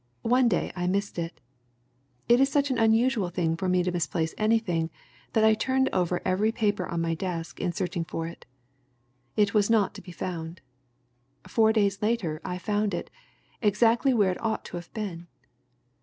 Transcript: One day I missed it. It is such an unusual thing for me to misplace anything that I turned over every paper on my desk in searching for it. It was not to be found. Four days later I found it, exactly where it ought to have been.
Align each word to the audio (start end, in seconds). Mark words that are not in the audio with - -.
One 0.23 0.47
day 0.47 0.71
I 0.75 0.87
missed 0.87 1.19
it. 1.19 1.39
It 2.27 2.39
is 2.41 2.49
such 2.49 2.71
an 2.71 2.79
unusual 2.79 3.29
thing 3.29 3.55
for 3.55 3.69
me 3.69 3.83
to 3.83 3.91
misplace 3.91 4.33
anything 4.35 4.89
that 5.33 5.43
I 5.43 5.53
turned 5.53 5.89
over 5.93 6.23
every 6.25 6.51
paper 6.51 6.87
on 6.87 7.01
my 7.01 7.13
desk 7.13 7.59
in 7.59 7.71
searching 7.71 8.05
for 8.05 8.25
it. 8.25 8.47
It 9.37 9.53
was 9.53 9.69
not 9.69 9.93
to 9.93 10.01
be 10.01 10.11
found. 10.11 10.61
Four 11.47 11.71
days 11.71 12.01
later 12.01 12.41
I 12.43 12.57
found 12.57 12.95
it, 12.95 13.11
exactly 13.61 14.11
where 14.11 14.31
it 14.31 14.43
ought 14.43 14.65
to 14.65 14.77
have 14.77 14.91
been. 14.95 15.27